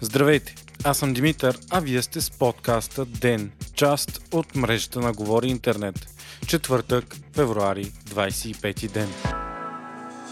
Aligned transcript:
Здравейте, 0.00 0.54
аз 0.84 0.98
съм 0.98 1.14
Димитър, 1.14 1.58
а 1.70 1.80
вие 1.80 2.02
сте 2.02 2.20
с 2.20 2.30
подкаста 2.30 3.04
ДЕН, 3.04 3.52
част 3.74 4.20
от 4.32 4.54
мрежата 4.54 5.00
на 5.00 5.12
Говори 5.12 5.48
Интернет. 5.48 5.94
Четвъртък, 6.46 7.16
февруари, 7.34 7.84
25 7.84 8.92
ден. 8.92 9.08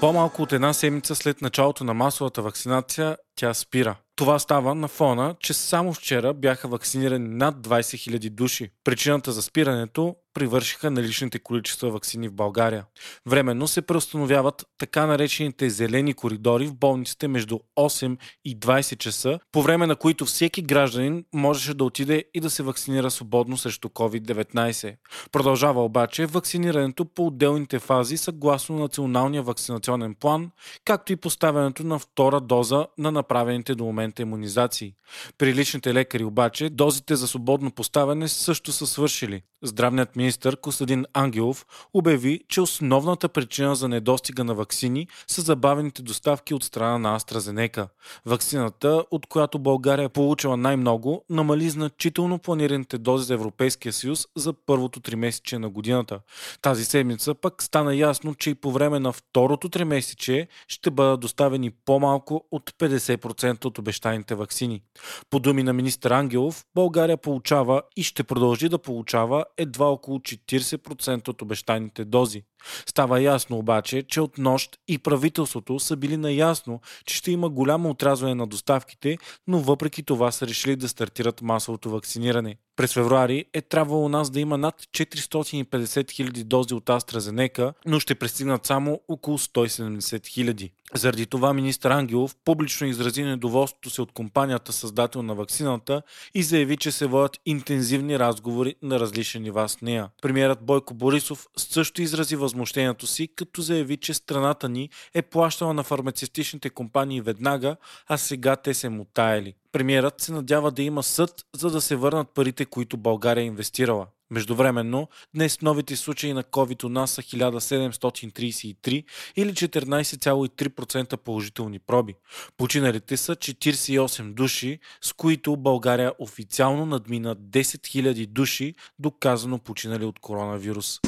По-малко 0.00 0.42
от 0.42 0.52
една 0.52 0.72
седмица 0.72 1.14
след 1.14 1.42
началото 1.42 1.84
на 1.84 1.94
масовата 1.94 2.42
вакцинация, 2.42 3.16
тя 3.36 3.54
спира. 3.54 3.96
Това 4.16 4.38
става 4.38 4.74
на 4.74 4.88
фона, 4.88 5.34
че 5.40 5.52
само 5.52 5.92
вчера 5.92 6.34
бяха 6.34 6.68
вакцинирани 6.68 7.28
над 7.28 7.54
20 7.56 8.18
000 8.18 8.30
души. 8.30 8.70
Причината 8.84 9.32
за 9.32 9.42
спирането 9.42 10.14
привършиха 10.34 10.90
наличните 10.90 11.38
количества 11.38 11.90
вакцини 11.90 12.28
в 12.28 12.32
България. 12.32 12.84
Временно 13.26 13.68
се 13.68 13.82
преустановяват 13.82 14.64
така 14.78 15.06
наречените 15.06 15.70
зелени 15.70 16.14
коридори 16.14 16.66
в 16.66 16.74
болниците 16.74 17.28
между 17.28 17.58
8 17.78 18.16
и 18.44 18.58
20 18.58 18.98
часа, 18.98 19.38
по 19.52 19.62
време 19.62 19.86
на 19.86 19.96
които 19.96 20.24
всеки 20.24 20.62
гражданин 20.62 21.24
можеше 21.34 21.74
да 21.74 21.84
отиде 21.84 22.24
и 22.34 22.40
да 22.40 22.50
се 22.50 22.62
вакцинира 22.62 23.10
свободно 23.10 23.56
срещу 23.56 23.88
COVID-19. 23.88 24.96
Продължава 25.32 25.84
обаче 25.84 26.26
вакцинирането 26.26 27.04
по 27.04 27.26
отделните 27.26 27.78
фази 27.78 28.16
съгласно 28.16 28.78
Националния 28.78 29.42
вакцинационен 29.42 30.14
план, 30.14 30.50
както 30.84 31.12
и 31.12 31.16
поставянето 31.16 31.84
на 31.84 31.98
втора 31.98 32.40
доза 32.40 32.86
на 32.98 33.12
направените 33.12 33.74
до 33.74 33.84
момента 33.84 34.22
иммунизации. 34.22 34.94
При 35.38 35.54
личните 35.54 35.94
лекари 35.94 36.24
обаче 36.24 36.70
дозите 36.70 37.16
за 37.16 37.28
свободно 37.28 37.70
поставяне 37.70 38.28
също 38.28 38.72
са 38.72 38.86
свършили. 38.86 39.42
Здравният 39.62 40.16
министр 40.22 40.56
Костадин 40.56 41.06
Ангелов 41.12 41.66
обяви, 41.94 42.40
че 42.48 42.60
основната 42.60 43.28
причина 43.28 43.74
за 43.74 43.88
недостига 43.88 44.44
на 44.44 44.54
вакцини 44.54 45.08
са 45.26 45.40
забавените 45.40 46.02
доставки 46.02 46.54
от 46.54 46.64
страна 46.64 46.98
на 46.98 47.20
AstraZeneca. 47.20 47.88
Вакцината, 48.26 49.04
от 49.10 49.26
която 49.26 49.58
България 49.58 50.04
е 50.04 50.08
получила 50.08 50.56
най-много, 50.56 51.24
намали 51.30 51.70
значително 51.70 52.38
планираните 52.38 52.98
дози 52.98 53.24
за 53.24 53.34
Европейския 53.34 53.92
съюз 53.92 54.26
за 54.36 54.52
първото 54.52 55.00
тримесечие 55.00 55.58
на 55.58 55.70
годината. 55.70 56.20
Тази 56.62 56.84
седмица 56.84 57.34
пък 57.34 57.62
стана 57.62 57.94
ясно, 57.94 58.34
че 58.34 58.50
и 58.50 58.54
по 58.54 58.72
време 58.72 58.98
на 58.98 59.12
второто 59.12 59.68
тримесечие 59.68 60.48
ще 60.68 60.90
бъдат 60.90 61.20
доставени 61.20 61.70
по-малко 61.70 62.44
от 62.50 62.70
50% 62.70 63.64
от 63.64 63.78
обещаните 63.78 64.34
вакцини. 64.34 64.82
По 65.30 65.40
думи 65.40 65.62
на 65.62 65.72
министър 65.72 66.10
Ангелов, 66.10 66.64
България 66.74 67.16
получава 67.16 67.82
и 67.96 68.02
ще 68.02 68.24
продължи 68.24 68.68
да 68.68 68.78
получава 68.78 69.44
едва 69.56 69.86
около 69.86 70.11
40% 70.18 71.28
от 71.28 71.42
обещаните 71.42 72.04
дози. 72.04 72.42
Става 72.86 73.20
ясно 73.20 73.58
обаче, 73.58 74.02
че 74.02 74.20
от 74.20 74.38
нощ 74.38 74.78
и 74.88 74.98
правителството 74.98 75.80
са 75.80 75.96
били 75.96 76.16
наясно, 76.16 76.80
че 77.04 77.16
ще 77.16 77.30
има 77.30 77.48
голямо 77.48 77.90
отразване 77.90 78.34
на 78.34 78.46
доставките, 78.46 79.18
но 79.46 79.58
въпреки 79.58 80.02
това 80.02 80.32
са 80.32 80.46
решили 80.46 80.76
да 80.76 80.88
стартират 80.88 81.42
масовото 81.42 81.90
вакциниране. 81.90 82.56
През 82.76 82.94
февруари 82.94 83.44
е 83.52 83.62
трябвало 83.62 84.04
у 84.04 84.08
нас 84.08 84.30
да 84.30 84.40
има 84.40 84.58
над 84.58 84.82
450 84.82 85.64
000 85.64 86.44
дози 86.44 86.74
от 86.74 86.84
AstraZeneca, 86.84 87.72
но 87.86 88.00
ще 88.00 88.14
пристигнат 88.14 88.66
само 88.66 89.00
около 89.08 89.38
170 89.38 89.98
000. 89.98 90.70
Заради 90.94 91.26
това 91.26 91.52
министър 91.52 91.90
Ангелов 91.90 92.36
публично 92.44 92.86
изрази 92.86 93.22
недоволството 93.22 93.90
си 93.90 94.00
от 94.00 94.12
компанията 94.12 94.72
създател 94.72 95.22
на 95.22 95.34
вакцината 95.34 96.02
и 96.34 96.42
заяви, 96.42 96.76
че 96.76 96.92
се 96.92 97.06
водят 97.06 97.38
интензивни 97.46 98.18
разговори 98.18 98.74
на 98.82 99.00
различни 99.00 99.40
нива 99.40 99.68
с 99.68 99.80
нея. 99.80 100.08
Премьерът 100.22 100.62
Бойко 100.62 100.94
Борисов 100.94 101.46
също 101.56 102.02
изрази 102.02 102.36
възмущението 102.36 103.06
си, 103.06 103.28
като 103.36 103.62
заяви, 103.62 103.96
че 103.96 104.14
страната 104.14 104.68
ни 104.68 104.90
е 105.14 105.22
плащала 105.22 105.74
на 105.74 105.82
фармацевтичните 105.82 106.70
компании 106.70 107.20
веднага, 107.20 107.76
а 108.08 108.16
сега 108.16 108.56
те 108.56 108.74
се 108.74 108.88
мутаяли. 108.88 109.54
Премьерът 109.72 110.20
се 110.20 110.32
надява 110.32 110.70
да 110.70 110.82
има 110.82 111.02
съд, 111.02 111.46
за 111.56 111.70
да 111.70 111.80
се 111.80 111.96
върнат 111.96 112.28
парите, 112.34 112.64
които 112.64 112.96
България 112.96 113.42
е 113.42 113.46
инвестирала. 113.46 114.06
Междувременно, 114.30 115.08
днес 115.34 115.62
новите 115.62 115.96
случаи 115.96 116.32
на 116.32 116.42
COVID 116.42 116.84
у 116.84 116.88
нас 116.88 117.10
са 117.10 117.22
1733 117.22 119.04
или 119.36 119.52
14,3% 119.52 121.16
положителни 121.16 121.78
проби. 121.78 122.14
Починалите 122.56 123.16
са 123.16 123.36
48 123.36 124.34
души, 124.34 124.78
с 125.00 125.12
които 125.12 125.56
България 125.56 126.12
официално 126.18 126.86
надмина 126.86 127.36
10 127.36 127.60
000 127.60 128.26
души, 128.26 128.74
доказано 128.98 129.58
починали 129.58 130.04
от 130.04 130.18
коронавирус 130.18 131.00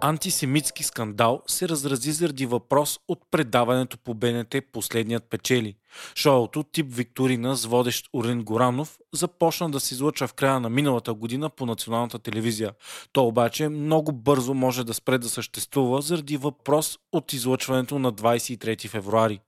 антисемитски 0.00 0.82
скандал 0.82 1.42
се 1.46 1.68
разрази 1.68 2.12
заради 2.12 2.46
въпрос 2.46 3.00
от 3.08 3.20
предаването 3.30 3.98
по 3.98 4.14
БНТ 4.14 4.54
Последният 4.72 5.24
печели. 5.24 5.74
Шоуто 6.16 6.62
тип 6.62 6.86
Викторина 6.90 7.56
с 7.56 7.64
водещ 7.64 8.08
Орин 8.12 8.42
Горанов 8.42 8.98
започна 9.12 9.70
да 9.70 9.80
се 9.80 9.94
излъчва 9.94 10.26
в 10.26 10.34
края 10.34 10.60
на 10.60 10.70
миналата 10.70 11.14
година 11.14 11.50
по 11.50 11.66
националната 11.66 12.18
телевизия. 12.18 12.72
То 13.12 13.26
обаче 13.26 13.68
много 13.68 14.12
бързо 14.12 14.54
може 14.54 14.84
да 14.84 14.94
спре 14.94 15.18
да 15.18 15.28
съществува 15.28 16.02
заради 16.02 16.36
въпрос 16.36 16.98
от 17.12 17.32
излъчването 17.32 17.98
на 17.98 18.12
23 18.12 18.88
февруари. 18.88 19.40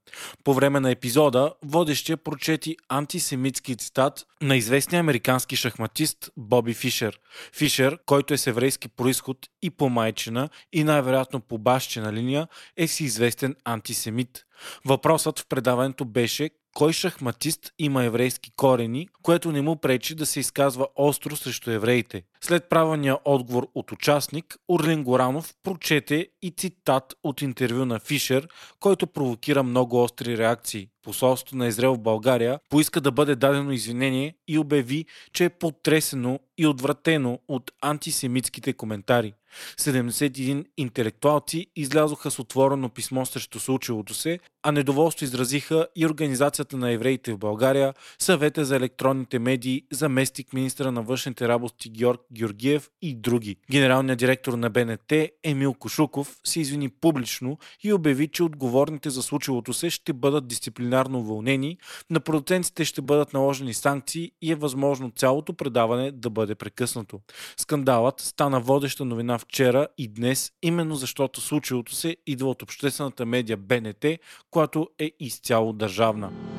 По 0.43 0.53
време 0.53 0.79
на 0.79 0.91
епизода 0.91 1.53
водещия 1.65 2.17
прочети 2.17 2.77
антисемитски 2.89 3.75
цитат 3.75 4.25
на 4.41 4.55
известния 4.55 4.99
американски 4.99 5.55
шахматист 5.55 6.29
Боби 6.37 6.73
Фишер. 6.73 7.19
Фишер, 7.53 7.97
който 8.05 8.33
е 8.33 8.37
с 8.37 8.47
еврейски 8.47 8.87
происход 8.87 9.37
и 9.61 9.69
по 9.69 9.89
майчина 9.89 10.49
и 10.73 10.83
най-вероятно 10.83 11.39
по 11.39 11.57
бащина 11.57 12.13
линия, 12.13 12.47
е 12.77 12.87
си 12.87 13.03
известен 13.03 13.55
антисемит. 13.65 14.45
Въпросът 14.85 15.39
в 15.39 15.47
предаването 15.47 16.05
беше 16.05 16.49
кой 16.75 16.93
шахматист 16.93 17.71
има 17.79 18.03
еврейски 18.03 18.51
корени, 18.55 19.07
което 19.23 19.51
не 19.51 19.61
му 19.61 19.75
пречи 19.75 20.15
да 20.15 20.25
се 20.25 20.39
изказва 20.39 20.87
остро 20.95 21.35
срещу 21.35 21.71
евреите. 21.71 22.23
След 22.41 22.69
правилния 22.69 23.17
отговор 23.25 23.67
от 23.75 23.91
участник, 23.91 24.57
Орлин 24.67 25.03
Горанов 25.03 25.53
прочете 25.63 26.27
и 26.41 26.51
цитат 26.51 27.13
от 27.23 27.41
интервю 27.41 27.85
на 27.85 27.99
Фишер, 27.99 28.47
който 28.79 29.07
провокира 29.07 29.63
много 29.63 30.03
остри 30.03 30.37
реакции. 30.37 30.87
Посолството 31.03 31.55
на 31.57 31.67
Израел 31.67 31.93
в 31.93 31.99
България 31.99 32.59
поиска 32.69 33.01
да 33.01 33.11
бъде 33.11 33.35
дадено 33.35 33.71
извинение 33.71 34.35
и 34.47 34.57
обяви, 34.57 35.05
че 35.33 35.45
е 35.45 35.49
потресено 35.49 36.39
и 36.57 36.67
отвратено 36.67 37.39
от 37.47 37.71
антисемитските 37.81 38.73
коментари. 38.73 39.33
71 39.77 40.65
интелектуалци 40.77 41.67
излязоха 41.75 42.31
с 42.31 42.39
отворено 42.39 42.89
писмо 42.89 43.25
срещу 43.25 43.59
случилото 43.59 44.13
се, 44.13 44.39
а 44.63 44.71
недоволство 44.71 45.25
изразиха 45.25 45.87
и 45.95 46.05
Организацията 46.05 46.60
на 46.77 46.91
евреите 46.91 47.33
в 47.33 47.37
България, 47.37 47.93
Съвета 48.19 48.65
за 48.65 48.75
електронните 48.75 49.39
медии, 49.39 49.83
заместник 49.91 50.53
министра 50.53 50.91
на 50.91 51.01
външните 51.01 51.47
работи 51.47 51.89
Георг 51.89 52.21
Георгиев 52.33 52.89
и 53.01 53.15
други. 53.15 53.55
Генералният 53.71 54.19
директор 54.19 54.53
на 54.53 54.69
БНТ 54.69 55.13
Емил 55.43 55.73
Кошуков 55.73 56.37
се 56.43 56.59
извини 56.59 56.89
публично 56.89 57.57
и 57.83 57.93
обяви, 57.93 58.27
че 58.27 58.43
отговорните 58.43 59.09
за 59.09 59.23
случилото 59.23 59.73
се 59.73 59.89
ще 59.89 60.13
бъдат 60.13 60.47
дисциплинарно 60.47 61.19
уволнени, 61.19 61.77
на 62.09 62.19
продуцентите 62.19 62.85
ще 62.85 63.01
бъдат 63.01 63.33
наложени 63.33 63.73
санкции 63.73 64.31
и 64.41 64.51
е 64.51 64.55
възможно 64.55 65.11
цялото 65.15 65.53
предаване 65.53 66.11
да 66.11 66.29
бъде 66.29 66.55
прекъснато. 66.55 67.19
Скандалът 67.57 68.19
стана 68.19 68.59
водеща 68.59 69.05
новина 69.05 69.37
вчера 69.37 69.87
и 69.97 70.07
днес, 70.07 70.51
именно 70.61 70.95
защото 70.95 71.41
случилото 71.41 71.95
се 71.95 72.17
идва 72.27 72.49
от 72.49 72.61
обществената 72.61 73.25
медия 73.25 73.57
БНТ, 73.57 74.05
която 74.51 74.89
е 74.99 75.11
изцяло 75.19 75.73
държавна. 75.73 76.50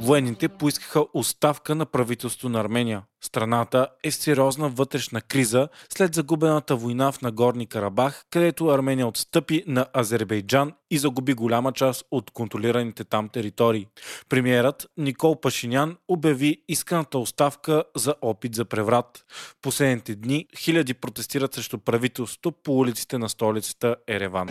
Военните 0.00 0.48
поискаха 0.48 1.04
оставка 1.14 1.74
на 1.74 1.86
правителството 1.86 2.48
на 2.48 2.60
Армения. 2.60 3.02
Страната 3.20 3.88
е 4.02 4.10
в 4.10 4.14
сериозна 4.14 4.68
вътрешна 4.68 5.20
криза 5.20 5.68
след 5.88 6.14
загубената 6.14 6.76
война 6.76 7.12
в 7.12 7.22
Нагорни 7.22 7.66
Карабах, 7.66 8.24
където 8.30 8.66
Армения 8.66 9.06
отстъпи 9.06 9.64
на 9.66 9.86
Азербайджан 9.96 10.72
и 10.90 10.98
загуби 10.98 11.34
голяма 11.34 11.72
част 11.72 12.04
от 12.10 12.30
контролираните 12.30 13.04
там 13.04 13.28
територии. 13.28 13.86
Премиерът 14.28 14.86
Никол 14.96 15.40
Пашинян 15.40 15.96
обяви 16.08 16.62
исканата 16.68 17.18
оставка 17.18 17.84
за 17.96 18.14
опит 18.22 18.54
за 18.54 18.64
преврат. 18.64 19.24
В 19.28 19.54
последните 19.62 20.14
дни 20.14 20.46
хиляди 20.58 20.94
протестират 20.94 21.54
срещу 21.54 21.78
правителството 21.78 22.52
по 22.52 22.78
улиците 22.78 23.18
на 23.18 23.28
столицата 23.28 23.96
Ереван. 24.08 24.48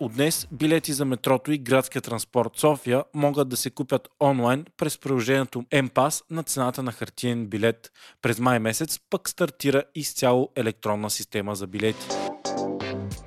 От 0.00 0.12
днес 0.12 0.46
билети 0.52 0.92
за 0.92 1.04
метрото 1.04 1.52
и 1.52 1.58
градския 1.58 2.02
транспорт 2.02 2.50
София 2.56 3.04
могат 3.14 3.48
да 3.48 3.56
се 3.56 3.70
купят 3.70 4.08
онлайн 4.20 4.64
през 4.76 4.98
приложението 4.98 5.62
MPAS 5.62 6.24
на 6.30 6.42
цената 6.42 6.82
на 6.82 6.92
хартиен 6.92 7.46
билет. 7.46 7.92
През 8.22 8.38
май 8.38 8.58
месец 8.58 8.98
пък 9.10 9.28
стартира 9.28 9.82
изцяло 9.94 10.48
електронна 10.56 11.10
система 11.10 11.54
за 11.54 11.66
билети. 11.66 12.06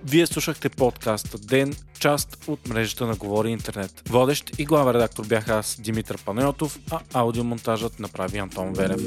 Вие 0.03 0.27
слушахте 0.27 0.69
подкаста 0.69 1.37
Ден, 1.37 1.75
част 1.99 2.43
от 2.47 2.67
мрежата 2.67 3.05
на 3.05 3.15
Говори 3.15 3.49
Интернет. 3.49 4.09
Водещ 4.09 4.59
и 4.59 4.65
главен 4.65 4.95
редактор 4.95 5.27
бях 5.27 5.49
аз, 5.49 5.77
Димитър 5.81 6.23
Панайотов, 6.25 6.79
а 6.91 6.99
аудиомонтажът 7.13 7.99
направи 7.99 8.37
Антон 8.37 8.73
Верев. 8.73 9.01